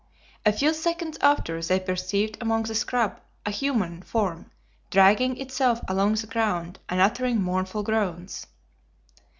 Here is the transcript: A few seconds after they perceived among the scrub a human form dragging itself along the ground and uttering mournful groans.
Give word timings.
A 0.47 0.51
few 0.51 0.73
seconds 0.73 1.19
after 1.21 1.61
they 1.61 1.79
perceived 1.79 2.35
among 2.41 2.63
the 2.63 2.73
scrub 2.73 3.21
a 3.45 3.51
human 3.51 4.01
form 4.01 4.49
dragging 4.89 5.39
itself 5.39 5.79
along 5.87 6.15
the 6.15 6.25
ground 6.25 6.79
and 6.89 6.99
uttering 6.99 7.39
mournful 7.39 7.83
groans. 7.83 8.47